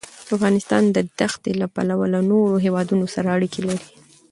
[0.35, 3.81] افغانستان د دښتې له پلوه له نورو هېوادونو سره اړیکې لري.